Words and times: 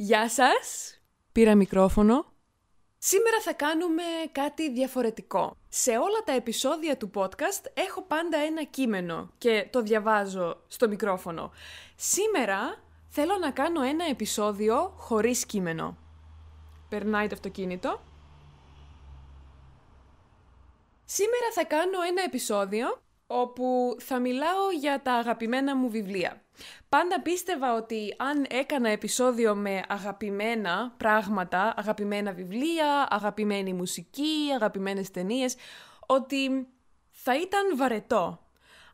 Γεια 0.00 0.28
σας! 0.28 0.98
Πήρα 1.32 1.54
μικρόφωνο. 1.54 2.32
Σήμερα 2.98 3.40
θα 3.40 3.52
κάνουμε 3.52 4.02
κάτι 4.32 4.72
διαφορετικό. 4.72 5.56
Σε 5.68 5.90
όλα 5.90 6.22
τα 6.24 6.32
επεισόδια 6.32 6.96
του 6.96 7.10
podcast 7.14 7.64
έχω 7.74 8.02
πάντα 8.02 8.38
ένα 8.38 8.64
κείμενο 8.64 9.30
και 9.38 9.68
το 9.70 9.82
διαβάζω 9.82 10.62
στο 10.68 10.88
μικρόφωνο. 10.88 11.50
Σήμερα 11.96 12.82
θέλω 13.08 13.36
να 13.38 13.50
κάνω 13.50 13.82
ένα 13.82 14.04
επεισόδιο 14.04 14.94
χωρίς 14.96 15.46
κείμενο. 15.46 15.96
Περνάει 16.88 17.26
το 17.26 17.34
αυτοκίνητο. 17.34 18.00
Σήμερα 21.04 21.46
θα 21.54 21.64
κάνω 21.64 22.00
ένα 22.08 22.22
επεισόδιο 22.22 23.00
όπου 23.30 23.96
θα 23.98 24.18
μιλάω 24.18 24.70
για 24.80 25.00
τα 25.02 25.12
αγαπημένα 25.12 25.76
μου 25.76 25.90
βιβλία. 25.90 26.42
Πάντα 26.88 27.20
πίστευα 27.22 27.74
ότι 27.74 28.14
αν 28.16 28.46
έκανα 28.50 28.88
επεισόδιο 28.88 29.54
με 29.54 29.82
αγαπημένα 29.88 30.94
πράγματα, 30.96 31.74
αγαπημένα 31.76 32.32
βιβλία, 32.32 33.06
αγαπημένη 33.10 33.72
μουσική, 33.72 34.52
αγαπημένες 34.54 35.10
ταινίες, 35.10 35.56
ότι 36.06 36.68
θα 37.10 37.36
ήταν 37.36 37.76
βαρετό. 37.76 38.46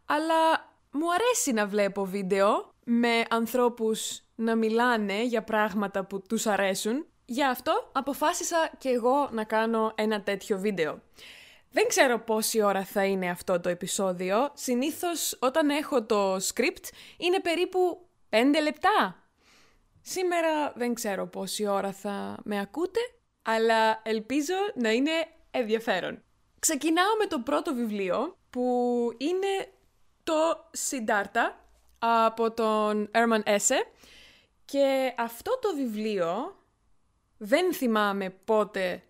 Αλλά 0.05 0.73
μου 0.91 1.12
αρέσει 1.12 1.53
να 1.53 1.66
βλέπω 1.66 2.05
βίντεο 2.05 2.73
με 2.84 3.23
ανθρώπους 3.30 4.23
να 4.34 4.56
μιλάνε 4.56 5.25
για 5.25 5.42
πράγματα 5.42 6.05
που 6.05 6.23
τους 6.23 6.47
αρέσουν. 6.47 7.06
Γι' 7.25 7.45
αυτό 7.45 7.91
αποφάσισα 7.92 8.70
και 8.78 8.89
εγώ 8.89 9.28
να 9.30 9.45
κάνω 9.45 9.92
ένα 9.95 10.23
τέτοιο 10.23 10.59
βίντεο. 10.59 11.03
Δεν 11.74 11.88
ξέρω 11.88 12.19
πόση 12.19 12.62
ώρα 12.62 12.84
θα 12.84 13.05
είναι 13.05 13.30
αυτό 13.30 13.60
το 13.60 13.69
επεισόδιο. 13.69 14.51
Συνήθως 14.55 15.37
όταν 15.41 15.70
έχω 15.70 16.02
το 16.02 16.37
script 16.37 16.88
είναι 17.16 17.41
περίπου 17.41 18.06
5 18.30 18.37
λεπτά. 18.62 19.23
Σήμερα 20.00 20.73
δεν 20.77 20.95
ξέρω 20.95 21.27
πόση 21.27 21.66
ώρα 21.66 21.92
θα 21.92 22.37
με 22.45 22.60
ακούτε, 22.60 23.00
αλλά 23.42 24.00
ελπίζω 24.05 24.55
να 24.74 24.91
είναι 24.91 25.11
ενδιαφέρον. 25.50 26.22
Ξεκινάω 26.58 27.16
με 27.19 27.27
το 27.27 27.39
πρώτο 27.41 27.75
βιβλίο 27.75 28.36
που 28.50 29.09
είναι 29.19 29.72
το 30.22 30.70
Siddhartha 30.88 31.53
από 31.98 32.50
τον 32.50 33.09
Έρμαν 33.11 33.42
Έσε 33.47 33.86
και 34.64 35.14
αυτό 35.16 35.59
το 35.59 35.75
βιβλίο 35.75 36.56
δεν 37.36 37.72
θυμάμαι 37.75 38.31
πότε 38.31 39.03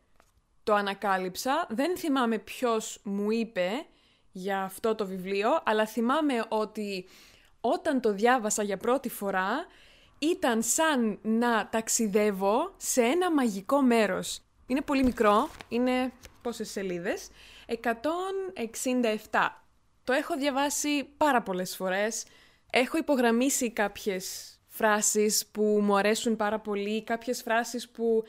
το 0.64 0.74
ανακάλυψα. 0.74 1.66
Δεν 1.70 1.96
θυμάμαι 1.96 2.38
ποιος 2.38 3.00
μου 3.02 3.30
είπε 3.30 3.70
για 4.32 4.62
αυτό 4.62 4.94
το 4.94 5.06
βιβλίο, 5.06 5.48
αλλά 5.64 5.86
θυμάμαι 5.86 6.44
ότι 6.48 7.08
όταν 7.60 8.00
το 8.00 8.12
διάβασα 8.12 8.62
για 8.62 8.76
πρώτη 8.76 9.08
φορά 9.08 9.66
ήταν 10.18 10.62
σαν 10.62 11.18
να 11.22 11.68
ταξιδεύω 11.68 12.74
σε 12.76 13.02
ένα 13.02 13.32
μαγικό 13.32 13.82
μέρος. 13.82 14.40
Είναι 14.66 14.80
πολύ 14.80 15.04
μικρό, 15.04 15.50
είναι 15.68 16.12
πόσες 16.42 16.70
σελίδες, 16.70 17.28
167. 17.66 19.62
Το 20.04 20.12
έχω 20.12 20.36
διαβάσει 20.36 21.04
πάρα 21.16 21.42
πολλές 21.42 21.76
φορές, 21.76 22.24
έχω 22.70 22.98
υπογραμμίσει 22.98 23.70
κάποιες 23.70 24.53
φράσεις 24.76 25.46
που 25.52 25.62
μου 25.62 25.96
αρέσουν 25.96 26.36
πάρα 26.36 26.58
πολύ, 26.58 27.02
κάποιες 27.02 27.42
φράσεις 27.42 27.88
που 27.88 28.24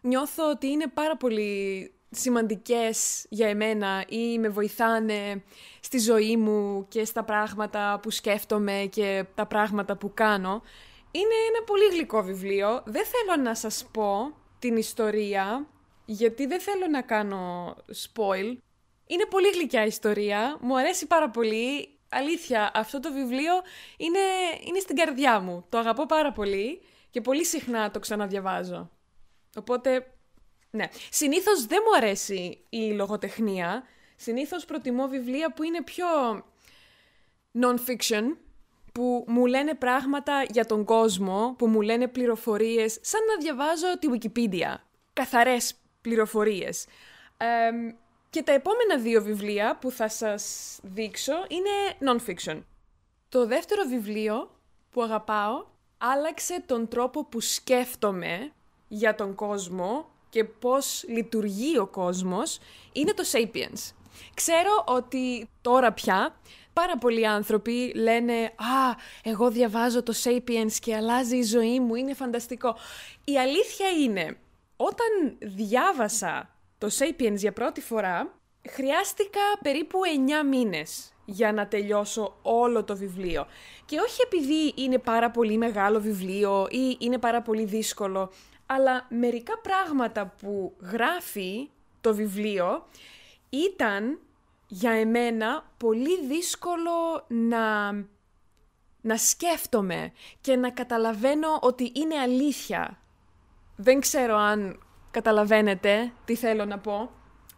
νιώθω 0.00 0.50
ότι 0.50 0.66
είναι 0.66 0.86
πάρα 0.86 1.16
πολύ 1.16 1.90
σημαντικές 2.10 3.26
για 3.28 3.48
εμένα 3.48 4.04
ή 4.08 4.38
με 4.38 4.48
βοηθάνε 4.48 5.42
στη 5.80 5.98
ζωή 5.98 6.36
μου 6.36 6.86
και 6.88 7.04
στα 7.04 7.24
πράγματα 7.24 8.00
που 8.02 8.10
σκέφτομαι 8.10 8.88
και 8.90 9.24
τα 9.34 9.46
πράγματα 9.46 9.96
που 9.96 10.10
κάνω. 10.14 10.62
Είναι 11.10 11.34
ένα 11.48 11.64
πολύ 11.66 11.88
γλυκό 11.92 12.22
βιβλίο. 12.22 12.82
Δεν 12.84 13.04
θέλω 13.04 13.42
να 13.42 13.54
σας 13.54 13.86
πω 13.92 14.34
την 14.58 14.76
ιστορία, 14.76 15.66
γιατί 16.04 16.46
δεν 16.46 16.60
θέλω 16.60 16.86
να 16.90 17.02
κάνω 17.02 17.74
spoil. 17.94 18.56
Είναι 19.06 19.26
πολύ 19.30 19.48
γλυκιά 19.50 19.86
ιστορία, 19.86 20.58
μου 20.60 20.78
αρέσει 20.78 21.06
πάρα 21.06 21.30
πολύ. 21.30 21.95
Αλήθεια, 22.16 22.70
αυτό 22.74 23.00
το 23.00 23.12
βιβλίο 23.12 23.52
είναι, 23.96 24.18
είναι 24.66 24.78
στην 24.78 24.96
καρδιά 24.96 25.40
μου. 25.40 25.66
Το 25.68 25.78
αγαπώ 25.78 26.06
πάρα 26.06 26.32
πολύ 26.32 26.82
και 27.10 27.20
πολύ 27.20 27.44
συχνά 27.44 27.90
το 27.90 27.98
ξαναδιαβάζω. 27.98 28.90
Οπότε, 29.56 30.12
ναι. 30.70 30.84
Συνήθως 31.10 31.66
δεν 31.66 31.78
μου 31.84 31.96
αρέσει 31.96 32.64
η 32.68 32.92
λογοτεχνία. 32.92 33.84
Συνήθως 34.16 34.64
προτιμώ 34.64 35.06
βιβλία 35.06 35.52
που 35.52 35.62
είναι 35.62 35.82
πιο 35.82 36.06
non-fiction, 37.60 38.36
που 38.92 39.24
μου 39.28 39.46
λένε 39.46 39.74
πράγματα 39.74 40.44
για 40.50 40.66
τον 40.66 40.84
κόσμο, 40.84 41.54
που 41.58 41.66
μου 41.66 41.80
λένε 41.80 42.08
πληροφορίες, 42.08 42.98
σαν 43.00 43.20
να 43.24 43.42
διαβάζω 43.42 43.98
τη 43.98 44.08
Wikipedia. 44.12 44.74
Καθαρές 45.12 45.74
πληροφορίες. 46.00 46.86
Και 48.36 48.42
τα 48.42 48.52
επόμενα 48.52 48.98
δύο 48.98 49.22
βιβλία 49.22 49.78
που 49.80 49.90
θα 49.90 50.08
σας 50.08 50.78
δείξω 50.82 51.32
είναι 51.48 51.96
non-fiction. 52.00 52.62
Το 53.28 53.46
δεύτερο 53.46 53.82
βιβλίο 53.88 54.50
που 54.90 55.02
αγαπάω 55.02 55.64
άλλαξε 55.98 56.62
τον 56.66 56.88
τρόπο 56.88 57.24
που 57.24 57.40
σκέφτομαι 57.40 58.52
για 58.88 59.14
τον 59.14 59.34
κόσμο 59.34 60.08
και 60.28 60.44
πώς 60.44 61.04
λειτουργεί 61.08 61.78
ο 61.78 61.86
κόσμος 61.86 62.58
είναι 62.92 63.12
το 63.12 63.22
Sapiens. 63.32 63.92
Ξέρω 64.34 64.84
ότι 64.86 65.48
τώρα 65.60 65.92
πια 65.92 66.36
πάρα 66.72 66.98
πολλοί 66.98 67.26
άνθρωποι 67.26 67.92
λένε 67.94 68.42
«Α, 68.44 68.94
εγώ 69.22 69.50
διαβάζω 69.50 70.02
το 70.02 70.12
Sapiens 70.24 70.72
και 70.80 70.96
αλλάζει 70.96 71.36
η 71.36 71.42
ζωή 71.42 71.80
μου, 71.80 71.94
είναι 71.94 72.14
φανταστικό». 72.14 72.76
Η 73.24 73.38
αλήθεια 73.38 73.88
είναι, 73.88 74.38
όταν 74.76 75.38
διάβασα 75.40 76.55
το 76.78 76.88
Sapiens 76.98 77.36
για 77.36 77.52
πρώτη 77.52 77.80
φορά, 77.80 78.34
χρειάστηκα 78.68 79.40
περίπου 79.62 79.98
9 80.44 80.48
μήνες 80.48 81.14
για 81.24 81.52
να 81.52 81.66
τελειώσω 81.68 82.38
όλο 82.42 82.84
το 82.84 82.96
βιβλίο. 82.96 83.46
Και 83.84 84.00
όχι 84.00 84.20
επειδή 84.24 84.82
είναι 84.82 84.98
πάρα 84.98 85.30
πολύ 85.30 85.58
μεγάλο 85.58 86.00
βιβλίο 86.00 86.66
ή 86.70 86.96
είναι 87.00 87.18
πάρα 87.18 87.42
πολύ 87.42 87.64
δύσκολο, 87.64 88.32
αλλά 88.66 89.06
μερικά 89.08 89.58
πράγματα 89.58 90.34
που 90.40 90.76
γράφει 90.80 91.70
το 92.00 92.14
βιβλίο 92.14 92.86
ήταν 93.48 94.18
για 94.68 94.90
εμένα 94.90 95.72
πολύ 95.76 96.26
δύσκολο 96.26 97.24
να, 97.28 97.92
να 99.00 99.16
σκέφτομαι 99.16 100.12
και 100.40 100.56
να 100.56 100.70
καταλαβαίνω 100.70 101.58
ότι 101.60 101.92
είναι 101.94 102.18
αλήθεια. 102.18 102.98
Δεν 103.76 104.00
ξέρω 104.00 104.36
αν 104.36 104.85
καταλαβαίνετε 105.16 106.12
τι 106.24 106.34
θέλω 106.34 106.64
να 106.64 106.78
πω. 106.78 107.10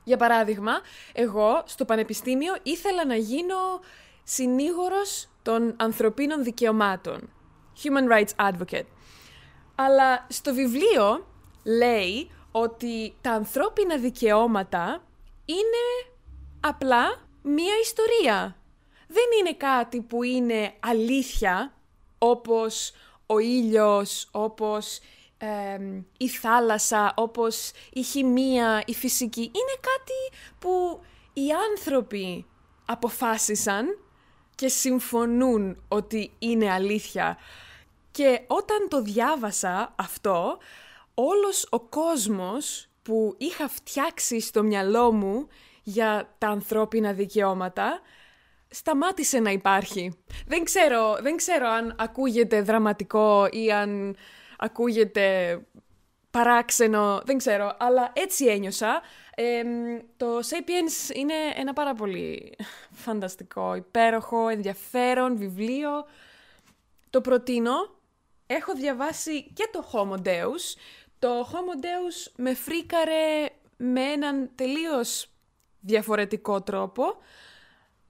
Για 0.05 0.17
παράδειγμα, 0.17 0.73
εγώ 1.13 1.63
στο 1.65 1.85
πανεπιστήμιο 1.85 2.57
ήθελα 2.63 3.07
να 3.07 3.15
γίνω 3.15 3.81
συνήγορος 4.25 5.29
των 5.43 5.75
ανθρωπίνων 5.77 6.43
δικαιωμάτων. 6.45 7.31
Human 7.83 8.13
Rights 8.13 8.51
Advocate. 8.51 8.87
Αλλά 9.75 10.27
στο 10.29 10.55
βιβλίο 10.55 11.27
λέει 11.65 12.31
ότι 12.51 13.15
τα 13.21 13.31
ανθρώπινα 13.31 13.97
δικαιώματα 13.97 15.03
είναι 15.45 16.15
απλά 16.61 17.05
μία 17.43 17.75
ιστορία. 17.83 18.57
Δεν 19.07 19.25
είναι 19.41 19.55
κάτι 19.57 20.01
που 20.01 20.23
είναι 20.23 20.73
αλήθεια, 20.81 21.73
όπως 22.19 22.93
ο 23.27 23.39
ήλιος, 23.39 24.29
όπως 24.31 25.01
η 26.17 26.29
θάλασσα, 26.29 27.13
όπως 27.17 27.71
η 27.93 28.03
χημεία, 28.03 28.83
η 28.87 28.95
φυσική. 28.95 29.41
Είναι 29.41 29.77
κάτι 29.81 30.43
που 30.59 31.01
οι 31.33 31.47
άνθρωποι 31.71 32.47
αποφάσισαν 32.85 33.99
και 34.55 34.69
συμφωνούν 34.69 35.83
ότι 35.89 36.33
είναι 36.39 36.73
αλήθεια. 36.73 37.39
Και 38.11 38.41
όταν 38.47 38.89
το 38.89 39.03
διάβασα 39.03 39.95
αυτό, 39.97 40.59
όλος 41.15 41.67
ο 41.71 41.81
κόσμος 41.81 42.89
που 43.03 43.35
είχα 43.39 43.69
φτιάξει 43.69 44.41
στο 44.41 44.63
μυαλό 44.63 45.13
μου 45.13 45.49
για 45.83 46.35
τα 46.39 46.49
ανθρώπινα 46.49 47.13
δικαιώματα, 47.13 48.01
σταμάτησε 48.69 49.39
να 49.39 49.51
υπάρχει. 49.51 50.19
Δεν 50.47 50.65
ξέρω, 50.65 51.19
δεν 51.21 51.37
ξέρω 51.37 51.69
αν 51.69 51.95
ακούγεται 51.99 52.63
δραματικό 52.63 53.49
ή 53.51 53.73
αν 53.73 54.17
ακούγεται 54.59 55.59
παράξενο, 56.31 57.21
δεν 57.25 57.39
ξέρω, 57.39 57.77
αλλά 57.79 58.13
έτσι 58.15 58.45
ένιωσα. 58.45 59.03
το 60.17 60.39
Sapiens 60.39 61.15
είναι 61.15 61.35
ένα 61.55 61.73
πάρα 61.73 61.95
πολύ 61.95 62.57
φανταστικό, 62.93 63.75
υπέροχο, 63.75 64.49
ενδιαφέρον 64.49 65.37
βιβλίο. 65.37 66.07
Το 67.11 67.21
προτείνω 67.21 67.97
έχω 68.47 68.73
διαβάσει 68.75 69.43
και 69.53 69.69
το 69.73 69.91
Homo 69.93 70.27
Deus. 70.27 70.77
Το 71.19 71.29
Homo 71.41 71.85
Deus 71.85 72.33
με 72.37 72.55
φρίκαρε 72.55 73.49
με 73.77 74.01
έναν 74.03 74.51
τελείως 74.55 75.31
διαφορετικό 75.81 76.63
τρόπο. 76.63 77.17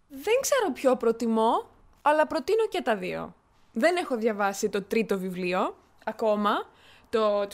Δεν 0.09 0.35
ξέρω 0.41 0.73
ποιο 0.73 0.97
προτιμώ, 0.97 1.71
αλλά 2.03 2.27
προτείνω 2.27 2.69
και 2.69 2.83
τα 2.83 2.97
δύο. 2.97 3.35
Δεν 3.73 3.97
έχω 3.97 4.17
διαβάσει 4.17 4.69
το 4.69 4.83
τρίτο 4.83 5.19
βιβλίο 5.19 5.77
ακόμα. 6.09 6.71
το 7.11 7.41
21 7.41 7.47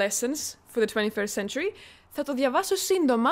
Lessons 0.00 0.56
for 0.74 0.82
the 0.82 0.86
21st 0.86 1.42
Century. 1.42 1.74
Θα 2.10 2.22
το 2.22 2.34
διαβάσω 2.34 2.76
σύντομα 2.76 3.30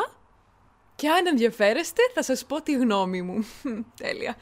και 0.97 1.09
αν 1.09 1.27
ενδιαφέρεστε 1.27 2.03
θα 2.15 2.23
σας 2.23 2.47
πω 2.47 2.63
τη 2.63 2.73
γνώμη 2.73 3.23
μου. 3.23 3.47
Τέλεια. 4.03 4.37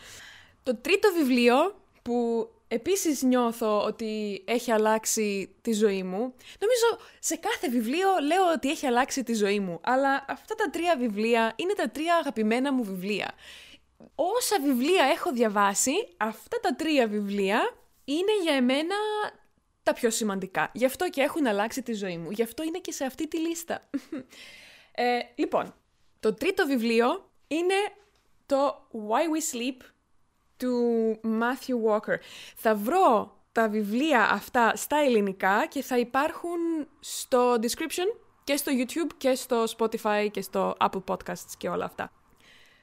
Το 0.63 0.77
τρίτο 0.77 1.09
βιβλίο 1.13 1.55
που 2.03 2.49
επίσης 2.69 3.23
νιώθω 3.23 3.83
ότι 3.83 4.43
έχει 4.47 4.71
αλλάξει 4.71 5.57
τη 5.63 5.73
ζωή 5.73 6.03
μου. 6.03 6.35
Νομίζω 6.59 7.09
σε 7.19 7.37
κάθε 7.37 7.69
βιβλίο 7.69 8.09
λέω 8.27 8.53
ότι 8.55 8.71
έχει 8.71 8.87
αλλάξει 8.87 9.23
τη 9.23 9.35
ζωή 9.35 9.61
μου, 9.61 9.81
αλλά 9.83 10.25
αυτά 10.29 10.55
τα 10.55 10.71
τρία 10.71 10.97
βιβλία 10.97 11.53
είναι 11.57 11.73
τα 11.73 11.91
τρία 11.91 12.17
αγαπημένα 12.17 12.73
μου 12.73 12.85
βιβλία. 12.85 13.33
Όσα 14.15 14.61
βιβλία 14.61 15.05
έχω 15.05 15.33
διαβάσει, 15.33 15.93
αυτά 16.17 16.61
τα 16.61 16.75
τρία 16.75 17.07
βιβλία 17.07 17.75
είναι 18.05 18.43
για 18.43 18.55
εμένα 18.55 18.95
τα 19.89 19.95
πιο 19.95 20.11
σημαντικά. 20.11 20.71
Γι' 20.73 20.85
αυτό 20.85 21.11
και 21.11 21.21
έχουν 21.21 21.47
αλλάξει 21.47 21.83
τη 21.83 21.93
ζωή 21.93 22.19
μου. 22.19 22.31
Γι' 22.31 22.43
αυτό 22.43 22.63
είναι 22.63 22.79
και 22.79 22.93
σε 22.93 23.05
αυτή 23.05 23.29
τη 23.29 23.39
λίστα. 23.39 23.91
ε, 24.93 25.19
λοιπόν, 25.35 25.75
το 26.21 26.35
τρίτο 26.35 26.67
βιβλίο 26.67 27.31
είναι 27.49 27.75
το 28.47 28.89
Why 28.93 29.23
We 29.35 29.57
Sleep 29.57 29.85
του 30.57 30.75
Matthew 31.25 31.91
Walker. 31.91 32.17
Θα 32.57 32.75
βρω 32.75 33.37
τα 33.53 33.69
βιβλία 33.69 34.31
αυτά 34.31 34.77
στα 34.77 34.97
ελληνικά 34.97 35.67
και 35.67 35.83
θα 35.83 35.99
υπάρχουν 35.99 36.89
στο 37.01 37.55
description 37.55 38.17
και 38.45 38.57
στο 38.57 38.73
YouTube 38.75 39.13
και 39.17 39.35
στο 39.35 39.65
Spotify 39.79 40.29
και 40.31 40.43
στο 40.43 40.77
Apple 40.81 41.05
Podcasts 41.05 41.53
και 41.59 41.69
όλα 41.69 41.85
αυτά. 41.85 42.13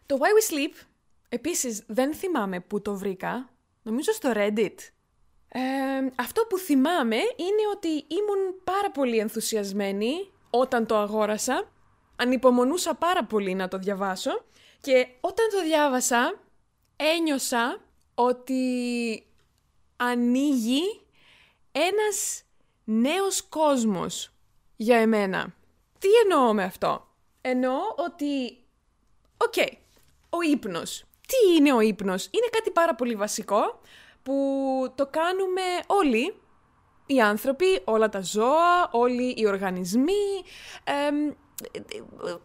Το 0.06 0.18
Why 0.20 0.24
We 0.24 0.54
Sleep, 0.54 0.86
επίσης 1.30 1.84
δεν 1.88 2.14
θυμάμαι 2.14 2.60
που 2.60 2.82
το 2.82 2.96
βρήκα, 2.96 3.50
νομίζω 3.82 4.12
στο 4.12 4.32
Reddit. 4.36 4.76
Ε, 5.58 6.12
αυτό 6.16 6.46
που 6.50 6.58
θυμάμαι 6.58 7.16
είναι 7.16 7.64
ότι 7.74 7.88
ήμουν 7.88 8.62
πάρα 8.64 8.92
πολύ 8.92 9.18
ενθουσιασμένη 9.18 10.32
όταν 10.50 10.86
το 10.86 10.98
αγόρασα. 10.98 11.70
Ανυπομονούσα 12.16 12.96
πάρα 12.96 13.24
πολύ 13.26 13.54
να 13.54 13.68
το 13.68 13.78
διαβάσω 13.78 14.46
και 14.82 15.08
όταν 15.22 15.50
το 15.52 15.62
διάβασα 15.64 16.40
ένιωσα 16.96 17.82
ότι 18.16 18.64
ανοίγει 19.96 21.02
ένας 21.72 22.44
νέος 22.84 23.42
κόσμος 23.42 24.32
για 24.76 24.98
εμένα. 24.98 25.56
Τι 26.00 26.08
εννοώ 26.24 26.54
με 26.54 26.64
αυτό; 26.64 27.08
Εννοώ 27.42 27.78
ότι, 27.96 28.64
οκ, 29.38 29.54
ο 30.30 30.42
ύπνος. 30.52 31.04
Τι 31.28 31.56
είναι 31.56 31.74
ο 31.74 31.80
ύπνος; 31.80 32.26
Είναι 32.26 32.48
κάτι 32.52 32.72
πάρα 32.72 32.96
πολύ 32.96 33.16
βασικό 33.16 33.80
που 34.26 34.92
το 34.96 35.08
κάνουμε 35.08 35.62
όλοι 35.88 36.34
οι 37.06 37.22
άνθρωποι, 37.22 37.82
όλα 37.84 38.10
τα 38.10 38.22
ζώα, 38.22 38.90
όλοι 38.92 39.34
οι 39.38 39.48
οργανισμοί. 39.48 40.44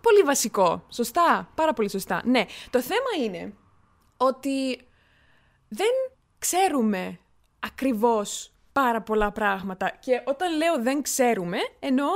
πολύ 0.01 0.23
βασικό. 0.25 0.85
Σωστά; 0.91 1.51
Πάρα 1.55 1.73
πολύ 1.73 1.91
σωστά. 1.91 2.23
Ναι. 2.25 2.45
Το 2.71 2.81
θέμα 2.81 3.25
είναι 3.25 3.55
ότι 4.17 4.81
δεν 5.69 5.91
ξέρουμε 6.39 7.19
ακριβώς 7.61 8.53
πάρα 8.73 9.03
πολλά 9.03 9.33
πράγματα. 9.33 9.91
Και 10.01 10.23
όταν 10.25 10.57
λέω 10.57 10.83
δεν 10.83 11.03
ξέρουμε, 11.03 11.59
εννοώ 11.79 12.11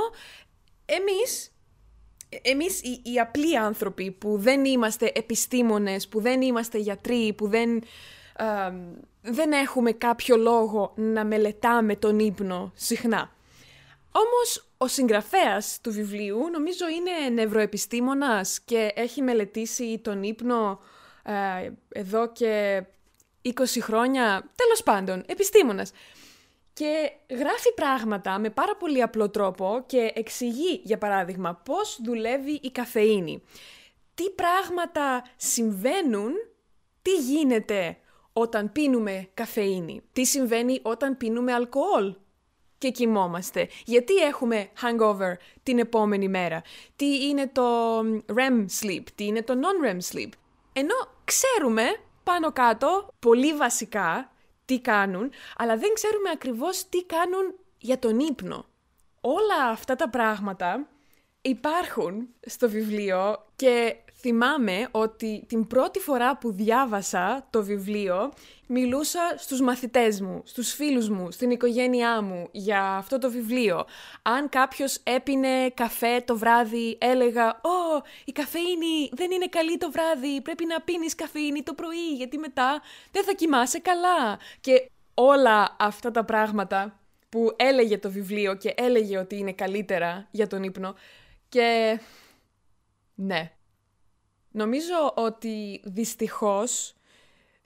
εμείς, 0.85 1.55
εμείς 2.41 2.81
οι, 2.81 3.01
οι 3.03 3.19
απλοί 3.19 3.57
άνθρωποι 3.57 4.11
που 4.11 4.37
δεν 4.37 4.65
είμαστε 4.65 5.11
επιστήμονες, 5.15 6.07
που 6.07 6.21
δεν 6.21 6.41
είμαστε 6.41 6.77
γιατροί, 6.77 7.33
που 7.33 7.47
δεν, 7.47 7.83
δεν 9.21 9.51
έχουμε 9.51 9.91
κάποιο 9.91 10.37
λόγο 10.37 10.93
να 10.95 11.25
μελετάμε 11.25 11.95
τον 11.95 12.19
ύπνο 12.19 12.71
συχνά. 12.75 13.29
Όμως 14.11 14.69
ο 14.77 14.87
συγγραφέας 14.87 15.79
του 15.81 15.91
βιβλίου 15.91 16.49
νομίζω 16.51 16.85
είναι 16.87 17.29
νευροεπιστήμονας 17.41 18.59
και 18.59 18.91
έχει 18.95 19.21
μελετήσει 19.21 19.99
τον 20.03 20.23
ύπνο 20.23 20.79
ε, 21.23 21.69
εδώ 21.89 22.31
και 22.31 22.83
20 23.43 23.51
χρόνια, 23.81 24.51
τέλος 24.55 24.83
πάντων, 24.83 25.23
επιστήμονας. 25.27 25.91
Και 26.73 27.11
γράφει 27.29 27.73
πράγματα 27.75 28.39
με 28.39 28.49
πάρα 28.49 28.75
πολύ 28.75 29.01
απλό 29.01 29.29
τρόπο 29.29 29.83
και 29.85 30.11
εξηγεί, 30.15 30.81
για 30.83 30.97
παράδειγμα, 30.97 31.55
πώς 31.65 31.99
δουλεύει 32.03 32.59
η 32.61 32.71
καφεΐνη. 32.71 33.43
Τι 34.13 34.29
πράγματα 34.29 35.23
συμβαίνουν, 35.35 36.31
τι 37.01 37.11
γίνεται 37.11 37.97
όταν 38.37 38.71
πίνουμε 38.71 39.29
καφεΐνη, 39.33 40.01
τι 40.13 40.25
συμβαίνει 40.25 40.79
όταν 40.83 41.17
πίνουμε 41.17 41.53
αλκοόλ; 41.53 42.15
Και 42.77 42.89
κοιμόμαστε, 42.89 43.67
γιατί 43.85 44.15
έχουμε 44.15 44.69
hangover 44.81 45.33
την 45.63 45.79
επόμενη 45.79 46.27
μέρα, 46.27 46.61
τι 46.95 47.27
είναι 47.27 47.47
το 47.47 47.99
REM 48.35 48.65
sleep, 48.81 49.03
τι 49.15 49.25
είναι 49.25 49.43
το 49.43 49.53
non-REM 49.53 50.13
sleep; 50.13 50.29
Ενώ 50.73 50.93
ξέρουμε 51.23 51.83
πάνω 52.23 52.51
κάτω 52.51 53.07
πολύ 53.19 53.53
βασικά 53.53 54.31
τι 54.65 54.79
κάνουν, 54.79 55.31
αλλά 55.57 55.77
δεν 55.77 55.93
ξέρουμε 55.93 56.29
ακριβώς 56.29 56.89
τι 56.89 57.03
κάνουν 57.03 57.55
για 57.77 57.99
τον 57.99 58.19
ύπνο. 58.19 58.65
Όλα 59.21 59.69
αυτά 59.69 59.95
τα 59.95 60.09
πράγματα 60.09 60.87
υπάρχουν 61.41 62.27
στο 62.45 62.69
βιβλίο 62.69 63.45
και 63.55 63.95
θυμάμαι 64.25 64.87
ότι 64.91 65.43
την 65.47 65.67
πρώτη 65.67 65.99
φορά 65.99 66.37
που 66.37 66.51
διάβασα 66.51 67.47
το 67.49 67.63
βιβλίο 67.63 68.33
μιλούσα 68.67 69.19
στους 69.37 69.61
μαθητές 69.61 70.21
μου, 70.21 70.41
στους 70.45 70.73
φίλους 70.73 71.09
μου, 71.09 71.31
στην 71.31 71.49
οικογένειά 71.49 72.21
μου 72.21 72.47
για 72.51 72.81
αυτό 72.81 73.17
το 73.17 73.31
βιβλίο. 73.31 73.85
Αν 74.21 74.49
κάποιος 74.49 74.99
έπινε 75.03 75.69
καφέ 75.73 76.21
το 76.25 76.37
βράδυ 76.37 76.97
έλεγα 77.01 77.49
«Ω, 77.49 78.03
η 78.25 78.31
καφεΐνη 78.31 79.09
δεν 79.11 79.31
είναι 79.31 79.47
καλή 79.47 79.77
το 79.77 79.91
βράδυ, 79.91 80.41
πρέπει 80.41 80.65
να 80.65 80.81
πίνεις 80.81 81.15
καφεΐνη 81.15 81.63
το 81.63 81.73
πρωί 81.73 82.13
γιατί 82.15 82.37
μετά 82.37 82.81
δεν 83.11 83.23
θα 83.23 83.33
κοιμάσαι 83.33 83.79
καλά». 83.79 84.39
Και 84.61 84.89
όλα 85.13 85.75
αυτά 85.79 86.11
τα 86.11 86.23
πράγματα 86.25 86.99
που 87.29 87.53
έλεγε 87.55 87.97
το 87.97 88.11
βιβλίο 88.11 88.55
και 88.55 88.73
έλεγε 88.77 89.17
ότι 89.17 89.37
είναι 89.37 89.53
καλύτερα 89.53 90.27
για 90.31 90.47
τον 90.47 90.63
ύπνο 90.63 90.95
και 91.49 91.99
ναι, 93.15 93.55
Νομίζω 94.55 95.13
ότι 95.15 95.81
δυστυχώς 95.83 96.93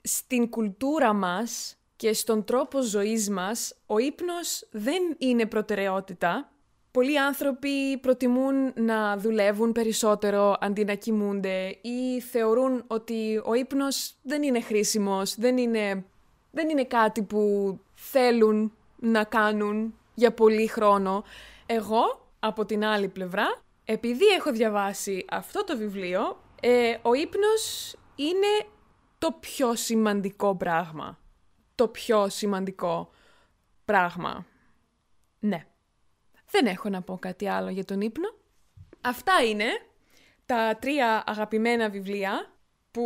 στην 0.02 0.48
κουλτούρα 0.48 1.12
μας 1.12 1.76
και 1.96 2.12
στον 2.12 2.44
τρόπο 2.44 2.82
ζωής 2.82 3.30
μας 3.30 3.74
ο 3.86 3.98
ύπνος 3.98 4.68
δεν 4.70 5.02
είναι 5.18 5.46
προτεραιότητα. 5.46 6.50
Πολλοί 6.90 7.18
άνθρωποι 7.18 7.98
προτιμούν 7.98 8.72
να 8.74 9.16
δουλεύουν 9.16 9.72
περισσότερο 9.72 10.56
αντί 10.60 10.84
να 10.84 10.94
κοιμούνται 10.94 11.78
ή 11.80 12.20
θεωρούν 12.20 12.84
ότι 12.86 13.42
ο 13.44 13.54
ύπνος 13.54 14.14
δεν 14.22 14.42
είναι 14.42 14.60
χρήσιμος, 14.60 15.34
δεν 15.34 15.56
είναι, 15.56 16.04
δεν 16.50 16.68
είναι 16.68 16.84
κάτι 16.84 17.22
που 17.22 17.78
θέλουν 17.94 18.72
να 18.96 19.24
κάνουν 19.24 19.94
για 20.14 20.32
πολύ 20.32 20.66
χρόνο. 20.66 21.24
Εγώ, 21.66 22.30
από 22.40 22.64
την 22.64 22.84
άλλη 22.84 23.08
πλευρά, 23.08 23.60
επειδή 23.84 24.24
έχω 24.26 24.52
διαβάσει 24.52 25.24
αυτό 25.30 25.64
το 25.64 25.76
βιβλίο, 25.76 26.36
ε, 26.60 26.96
ο 27.02 27.14
ύπνος 27.14 27.94
είναι 28.14 28.66
το 29.18 29.32
πιο 29.40 29.74
σημαντικό 29.74 30.56
πράγμα. 30.56 31.18
Το 31.74 31.88
πιο 31.88 32.28
σημαντικό 32.28 33.10
πράγμα. 33.84 34.46
Ναι. 35.38 35.66
Δεν 36.50 36.66
έχω 36.66 36.88
να 36.88 37.02
πω 37.02 37.18
κάτι 37.18 37.48
άλλο 37.48 37.68
για 37.68 37.84
τον 37.84 38.00
ύπνο. 38.00 38.34
Αυτά 39.00 39.32
είναι 39.44 39.66
τα 40.46 40.76
τρία 40.80 41.22
αγαπημένα 41.26 41.88
βιβλία 41.88 42.52
που 42.90 43.04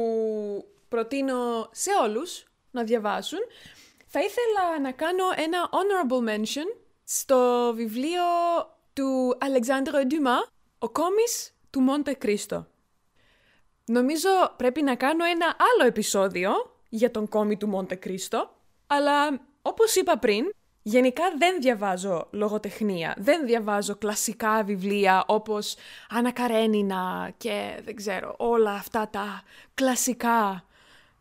προτείνω 0.88 1.68
σε 1.70 1.90
όλους 2.02 2.44
να 2.70 2.84
διαβάσουν. 2.84 3.38
Θα 4.06 4.20
ήθελα 4.20 4.80
να 4.80 4.92
κάνω 4.92 5.25
ένα 5.37 5.70
honorable 5.70 6.28
mention 6.28 6.78
στο 7.04 7.73
βιβλίο 7.75 8.23
του 8.92 9.38
Alexandre 9.40 10.12
Dumas, 10.12 10.49
«Ο 10.78 10.90
κόμις 10.90 11.54
του 11.70 11.80
Μοντε 11.80 12.14
Κρίστο». 12.14 12.66
Νομίζω 13.86 14.28
πρέπει 14.56 14.82
να 14.82 14.94
κάνω 14.94 15.24
ένα 15.24 15.46
άλλο 15.46 15.88
επεισόδιο 15.88 16.52
για 16.88 17.10
τον 17.10 17.28
κόμι 17.28 17.56
του 17.56 17.68
Μοντε 17.68 17.94
Κρίστο, 17.94 18.50
αλλά 18.86 19.40
όπως 19.62 19.94
είπα 19.94 20.18
πριν, 20.18 20.52
γενικά 20.82 21.22
δεν 21.38 21.60
διαβάζω 21.60 22.28
λογοτεχνία, 22.30 23.14
δεν 23.18 23.46
διαβάζω 23.46 23.96
κλασικά 23.96 24.62
βιβλία 24.64 25.24
όπως 25.26 25.76
Άννα 26.08 26.32
Καρένινα 26.32 27.32
και 27.36 27.80
δεν 27.84 27.94
ξέρω 27.96 28.34
όλα 28.38 28.72
αυτά 28.72 29.08
τα 29.08 29.42
κλασικά 29.74 30.64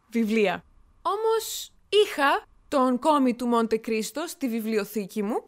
βιβλία. 0.10 0.64
Όμως 1.02 1.72
είχα 1.90 2.44
τον 2.68 3.00
κόμι 3.00 3.34
του 3.34 3.48
Μοντε 3.48 3.78
Κρίστο 3.78 4.28
στη 4.28 4.48
βιβλιοθήκη 4.50 5.24
μου 5.24 5.44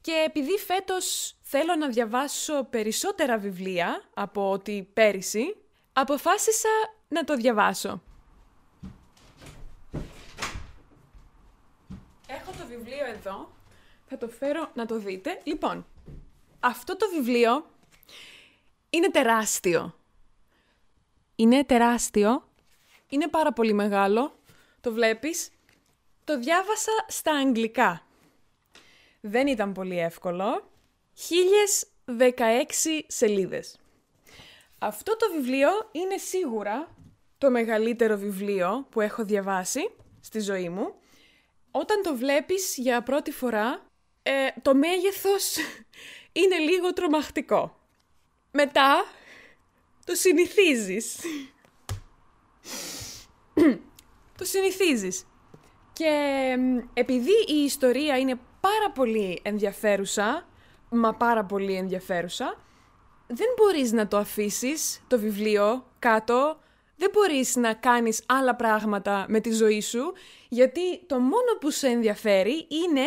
και 0.00 0.24
επειδή 0.26 0.58
φέτος 0.58 1.36
θέλω 1.42 1.74
να 1.74 1.88
διαβάσω 1.88 2.64
περισσότερα 2.64 3.38
βιβλία 3.38 4.02
από 4.14 4.50
ότι 4.50 4.90
πέρυσι, 4.92 5.56
αποφάσισα 5.98 6.68
να 7.08 7.24
το 7.24 7.36
διαβάσω. 7.36 8.02
Έχω 12.26 12.50
το 12.58 12.66
βιβλίο 12.68 13.06
εδώ 13.06 13.52
Θα 14.06 14.16
το 14.16 14.28
φέρω 14.28 14.70
να 14.74 14.86
το 14.86 14.98
δείτε. 14.98 15.40
Λοιπόν, 15.44 15.86
αυτό 16.60 16.96
το 16.96 17.08
βιβλίο 17.08 17.66
είναι 18.90 19.10
τεράστιο. 19.10 19.94
Είναι 21.36 21.64
τεράστιο. 21.64 22.48
Είναι 23.08 23.28
πάρα 23.28 23.52
πολύ 23.52 23.72
μεγάλο. 23.72 24.38
Το 24.80 24.92
βλέπεις. 24.92 25.50
Το 26.24 26.38
διάβασα 26.38 26.92
στα 27.06 27.32
αγγλικά. 27.32 28.06
Δεν 29.20 29.46
ήταν 29.46 29.72
πολύ 29.72 29.98
εύκολο. 29.98 30.70
1016 32.04 33.04
σελίδες. 33.06 33.78
Αυτό 34.78 35.16
το 35.16 35.26
βιβλίο 35.34 35.68
είναι 35.92 36.16
σίγουρα 36.16 36.96
το 37.38 37.50
μεγαλύτερο 37.50 38.16
βιβλίο 38.16 38.86
που 38.90 39.00
έχω 39.00 39.24
διαβάσει 39.24 39.90
στη 40.20 40.40
ζωή 40.40 40.68
μου. 40.68 40.94
Όταν 41.70 42.02
το 42.02 42.16
βλέπεις 42.16 42.76
για 42.76 43.02
πρώτη 43.02 43.30
φορά, 43.30 43.90
ε, 44.22 44.32
το 44.62 44.74
μέγεθος 44.74 45.56
είναι 46.40 46.58
λίγο 46.58 46.92
τρομακτικό. 46.92 47.80
Μετά, 48.50 49.04
το 50.04 50.14
συνηθίζεις. 50.14 51.18
το 54.38 54.44
συνηθίζεις. 54.44 55.26
Και 55.92 56.56
επειδή 56.94 57.44
η 57.46 57.64
ιστορία 57.64 58.18
είναι 58.18 58.38
πάρα 58.60 58.90
πολύ 58.94 59.40
ενδιαφέρουσα, 59.42 60.46
μα 60.88 61.14
πάρα 61.14 61.44
πολύ 61.44 61.74
ενδιαφέρουσα, 61.74 62.65
δεν 63.26 63.46
μπορείς 63.56 63.92
να 63.92 64.08
το 64.08 64.16
αφήσεις 64.16 65.02
το 65.06 65.18
βιβλίο 65.18 65.84
κάτω, 65.98 66.58
δεν 66.96 67.10
μπορείς 67.12 67.56
να 67.56 67.74
κάνεις 67.74 68.22
άλλα 68.26 68.54
πράγματα 68.54 69.24
με 69.28 69.40
τη 69.40 69.52
ζωή 69.52 69.80
σου, 69.80 70.12
γιατί 70.48 71.04
το 71.06 71.18
μόνο 71.18 71.58
που 71.60 71.70
σε 71.70 71.86
ενδιαφέρει 71.86 72.66
είναι 72.68 73.06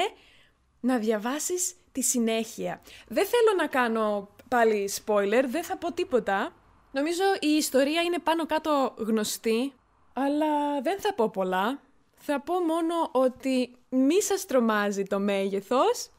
να 0.79 0.97
διαβάσεις 0.97 1.73
τη 1.91 2.01
συνέχεια. 2.01 2.81
Δεν 3.07 3.25
θέλω 3.25 3.57
να 3.57 3.67
κάνω 3.67 4.29
πάλι 4.47 4.91
spoiler, 5.05 5.43
δεν 5.47 5.63
θα 5.63 5.77
πω 5.77 5.93
τίποτα. 5.93 6.53
Νομίζω 6.91 7.23
η 7.39 7.47
ιστορία 7.47 8.01
είναι 8.01 8.19
πάνω 8.19 8.45
κάτω 8.45 8.93
γνωστή, 8.97 9.73
αλλά 10.13 10.81
δεν 10.81 10.99
θα 10.99 11.13
πω 11.13 11.29
πολλά. 11.29 11.79
Θα 12.15 12.41
πω 12.41 12.59
μόνο 12.59 13.09
ότι 13.11 13.75
μη 13.89 14.21
σας 14.21 14.45
τρομάζει 14.45 15.03
το 15.03 15.19
μέγεθος. 15.19 16.09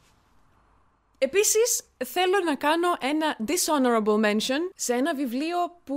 Επίσης, 1.22 1.82
θέλω 2.04 2.40
να 2.44 2.54
κάνω 2.54 2.96
ένα 3.00 3.36
dishonorable 3.46 4.24
mention 4.24 4.60
σε 4.74 4.94
ένα 4.94 5.14
βιβλίο 5.14 5.56
που 5.84 5.96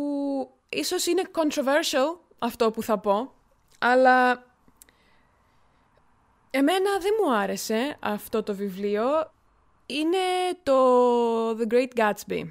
ίσως 0.69 1.05
είναι 1.05 1.21
controversial 1.31 2.19
αυτό 2.39 2.71
που 2.71 2.83
θα 2.83 2.99
πω, 2.99 3.33
αλλά 3.79 4.45
εμένα 6.49 6.97
δεν 6.99 7.11
μου 7.21 7.33
άρεσε 7.33 7.97
αυτό 7.99 8.43
το 8.43 8.55
βιβλίο. 8.55 9.31
Είναι 9.85 10.17
το 10.63 11.49
The 11.49 11.73
Great 11.73 11.89
Gatsby. 11.95 12.43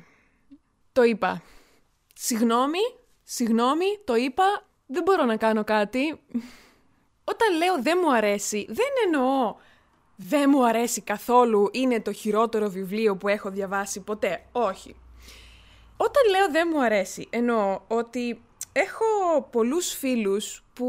Το 0.92 1.02
είπα. 1.02 1.42
Συγγνώμη, 2.14 2.80
συγγνώμη, 3.22 3.86
το 4.04 4.14
είπα, 4.14 4.66
δεν 4.86 5.02
μπορώ 5.02 5.24
να 5.24 5.36
κάνω 5.36 5.64
κάτι. 5.64 6.20
Όταν 7.24 7.56
λέω 7.56 7.82
δεν 7.82 7.98
μου 8.02 8.14
αρέσει, 8.14 8.66
δεν 8.68 8.88
εννοώ 9.04 9.56
δεν 10.28 10.50
μου 10.52 10.66
αρέσει 10.66 11.00
καθόλου, 11.00 11.68
είναι 11.72 12.00
το 12.00 12.12
χειρότερο 12.12 12.68
βιβλίο 12.68 13.16
που 13.16 13.28
έχω 13.28 13.50
διαβάσει 13.50 14.00
ποτέ. 14.00 14.44
Όχι. 14.52 14.96
Όταν 15.96 16.30
λέω 16.30 16.50
δεν 16.50 16.68
μου 16.72 16.82
αρέσει, 16.82 17.26
εννοώ 17.30 17.80
ότι 17.88 18.42
έχω 18.72 19.04
πολλούς 19.50 19.92
φίλους 19.92 20.64
που 20.72 20.86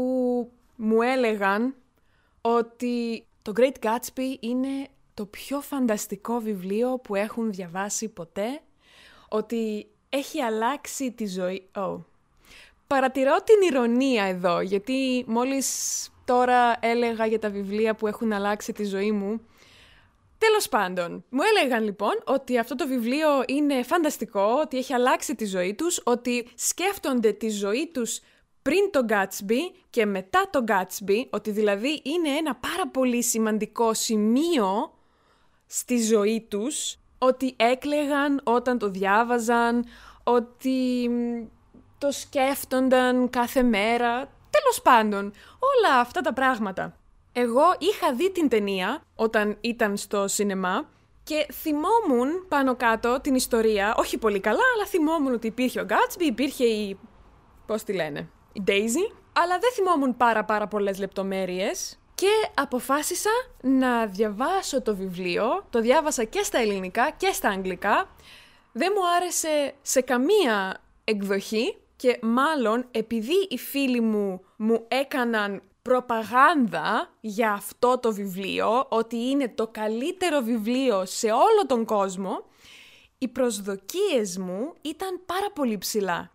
μου 0.76 1.02
έλεγαν 1.02 1.74
ότι 2.40 3.26
το 3.42 3.52
Great 3.56 3.84
Gatsby 3.84 4.36
είναι 4.40 4.88
το 5.14 5.26
πιο 5.26 5.60
φανταστικό 5.60 6.38
βιβλίο 6.38 6.98
που 6.98 7.14
έχουν 7.14 7.52
διαβάσει 7.52 8.08
ποτέ, 8.08 8.60
ότι 9.28 9.86
έχει 10.08 10.40
αλλάξει 10.40 11.12
τη 11.12 11.26
ζωή... 11.26 11.68
Oh. 11.74 11.98
Παρατηρώ 12.86 13.36
την 13.42 13.68
ηρωνία 13.70 14.24
εδώ, 14.24 14.60
γιατί 14.60 15.24
μόλις 15.26 16.08
τώρα 16.24 16.76
έλεγα 16.80 17.26
για 17.26 17.38
τα 17.38 17.50
βιβλία 17.50 17.94
που 17.94 18.06
έχουν 18.06 18.32
αλλάξει 18.32 18.72
τη 18.72 18.84
ζωή 18.84 19.12
μου. 19.12 19.40
Τέλος 20.38 20.68
πάντων, 20.68 21.24
μου 21.28 21.40
έλεγαν 21.42 21.84
λοιπόν 21.84 22.22
ότι 22.24 22.58
αυτό 22.58 22.74
το 22.74 22.86
βιβλίο 22.86 23.28
είναι 23.46 23.82
φανταστικό, 23.82 24.58
ότι 24.60 24.76
έχει 24.76 24.92
αλλάξει 24.92 25.34
τη 25.34 25.44
ζωή 25.44 25.74
τους, 25.74 26.00
ότι 26.04 26.48
σκέφτονται 26.54 27.32
τη 27.32 27.48
ζωή 27.48 27.90
τους 27.92 28.20
πριν 28.62 28.90
το 28.90 29.06
Gatsby 29.08 29.76
και 29.90 30.06
μετά 30.06 30.48
το 30.50 30.64
Gatsby, 30.68 31.26
ότι 31.30 31.50
δηλαδή 31.50 32.00
είναι 32.02 32.28
ένα 32.28 32.54
πάρα 32.54 32.88
πολύ 32.92 33.22
σημαντικό 33.22 33.94
σημείο 33.94 34.92
στη 35.66 36.02
ζωή 36.02 36.46
τους, 36.48 36.96
ότι 37.18 37.54
έκλεγαν 37.56 38.40
όταν 38.44 38.78
το 38.78 38.88
διάβαζαν, 38.90 39.84
ότι 40.24 41.10
το 41.98 42.10
σκέφτονταν 42.10 43.30
κάθε 43.30 43.62
μέρα, 43.62 44.33
τέλος 44.58 44.82
πάντων, 44.82 45.32
όλα 45.58 46.00
αυτά 46.00 46.20
τα 46.20 46.32
πράγματα. 46.32 46.96
Εγώ 47.32 47.74
είχα 47.78 48.14
δει 48.14 48.30
την 48.30 48.48
ταινία 48.48 49.02
όταν 49.14 49.56
ήταν 49.60 49.96
στο 49.96 50.28
σινεμά 50.28 50.88
και 51.24 51.46
θυμόμουν 51.52 52.46
πάνω 52.48 52.76
κάτω 52.76 53.20
την 53.20 53.34
ιστορία, 53.34 53.94
όχι 53.96 54.18
πολύ 54.18 54.40
καλά, 54.40 54.62
αλλά 54.74 54.86
θυμόμουν 54.86 55.32
ότι 55.32 55.46
υπήρχε 55.46 55.80
ο 55.80 55.84
Γκάτσμπι, 55.84 56.24
υπήρχε 56.24 56.64
η... 56.64 56.98
πώς 57.66 57.82
τη 57.82 57.92
λένε, 57.92 58.28
η 58.52 58.62
Daisy, 58.66 59.14
αλλά 59.32 59.58
δεν 59.58 59.72
θυμόμουν 59.72 60.16
πάρα 60.16 60.44
πάρα 60.44 60.66
πολλές 60.66 60.98
λεπτομέρειες 60.98 61.98
και 62.14 62.30
αποφάσισα 62.54 63.30
να 63.60 64.06
διαβάσω 64.06 64.82
το 64.82 64.96
βιβλίο, 64.96 65.66
το 65.70 65.80
διάβασα 65.80 66.24
και 66.24 66.42
στα 66.42 66.58
ελληνικά 66.58 67.10
και 67.16 67.32
στα 67.32 67.48
αγγλικά, 67.48 68.08
δεν 68.72 68.92
μου 68.96 69.02
άρεσε 69.16 69.74
σε 69.82 70.00
καμία 70.00 70.80
εκδοχή 71.04 71.76
και 72.04 72.18
μάλλον 72.22 72.86
επειδή 72.90 73.46
οι 73.48 73.58
φίλοι 73.58 74.00
μου 74.00 74.44
μου 74.56 74.84
έκαναν 74.88 75.62
προπαγάνδα 75.82 77.10
για 77.20 77.52
αυτό 77.52 77.98
το 77.98 78.12
βιβλίο, 78.12 78.86
ότι 78.88 79.16
είναι 79.16 79.48
το 79.48 79.68
καλύτερο 79.68 80.40
βιβλίο 80.40 81.06
σε 81.06 81.26
όλο 81.26 81.66
τον 81.66 81.84
κόσμο, 81.84 82.44
οι 83.18 83.28
προσδοκίες 83.28 84.38
μου 84.38 84.72
ήταν 84.80 85.20
πάρα 85.26 85.50
πολύ 85.54 85.78
ψηλά. 85.78 86.30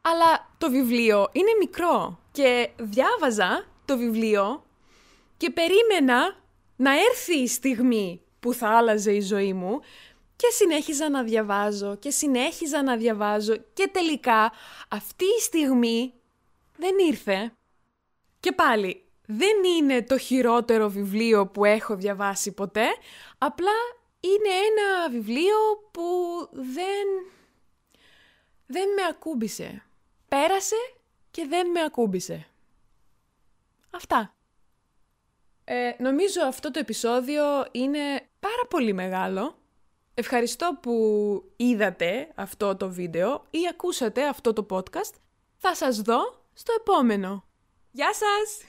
Αλλά 0.00 0.54
το 0.58 0.70
βιβλίο 0.70 1.28
είναι 1.32 1.50
μικρό 1.58 2.18
και 2.32 2.70
διάβαζα 2.76 3.64
το 3.84 3.96
βιβλίο 3.96 4.64
και 5.36 5.50
περίμενα 5.50 6.36
να 6.76 6.90
έρθει 6.92 7.38
η 7.38 7.48
στιγμή 7.48 8.20
που 8.40 8.52
θα 8.52 8.68
άλλαζε 8.68 9.12
η 9.12 9.20
ζωή 9.20 9.52
μου 9.52 9.80
και 10.42 10.50
συνέχιζα 10.50 11.08
να 11.08 11.22
διαβάζω 11.22 11.96
και 11.96 12.10
συνέχιζα 12.10 12.82
να 12.82 12.96
διαβάζω 12.96 13.56
και 13.56 13.88
τελικά 13.92 14.52
αυτή 14.88 15.24
η 15.24 15.40
στιγμή 15.40 16.14
δεν 16.76 16.94
ήρθε. 17.08 17.52
Και 18.40 18.52
πάλι, 18.52 19.04
δεν 19.26 19.64
είναι 19.64 20.02
το 20.02 20.18
χειρότερο 20.18 20.88
βιβλίο 20.88 21.46
που 21.46 21.64
έχω 21.64 21.96
διαβάσει 21.96 22.52
ποτέ, 22.52 22.86
απλά 23.38 23.72
είναι 24.20 24.48
ένα 24.48 25.10
βιβλίο 25.10 25.56
που 25.90 26.02
δεν... 26.52 27.06
δεν 28.66 28.88
με 28.88 29.02
ακούμπησε. 29.10 29.82
Πέρασε 30.28 30.76
και 31.30 31.46
δεν 31.46 31.70
με 31.70 31.82
ακούμπησε. 31.82 32.46
Αυτά. 33.90 34.34
Ε, 35.64 35.90
νομίζω 35.98 36.42
αυτό 36.46 36.70
το 36.70 36.78
επεισόδιο 36.78 37.44
είναι 37.70 38.28
πάρα 38.40 38.66
πολύ 38.68 38.92
μεγάλο. 38.92 39.61
Ευχαριστώ 40.14 40.78
που 40.82 40.94
είδατε 41.56 42.28
αυτό 42.34 42.76
το 42.76 42.90
βίντεο 42.90 43.44
ή 43.50 43.58
ακούσατε 43.70 44.28
αυτό 44.28 44.52
το 44.52 44.66
podcast. 44.70 45.14
Θα 45.56 45.74
σας 45.74 46.00
δω 46.00 46.20
στο 46.54 46.72
επόμενο. 46.80 47.44
Γεια 47.90 48.14
σας! 48.14 48.60